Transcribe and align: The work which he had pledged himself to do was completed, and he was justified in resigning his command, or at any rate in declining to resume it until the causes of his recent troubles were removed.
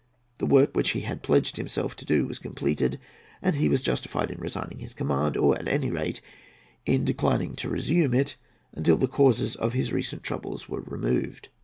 The 0.39 0.47
work 0.47 0.75
which 0.75 0.93
he 0.93 1.01
had 1.01 1.21
pledged 1.21 1.57
himself 1.57 1.95
to 1.97 2.05
do 2.05 2.25
was 2.25 2.39
completed, 2.39 2.99
and 3.39 3.55
he 3.55 3.69
was 3.69 3.83
justified 3.83 4.31
in 4.31 4.39
resigning 4.39 4.79
his 4.79 4.95
command, 4.95 5.37
or 5.37 5.55
at 5.55 5.67
any 5.67 5.91
rate 5.91 6.21
in 6.87 7.05
declining 7.05 7.53
to 7.57 7.69
resume 7.69 8.15
it 8.15 8.35
until 8.73 8.97
the 8.97 9.07
causes 9.07 9.55
of 9.55 9.73
his 9.73 9.93
recent 9.93 10.23
troubles 10.23 10.67
were 10.67 10.81
removed. 10.81 11.49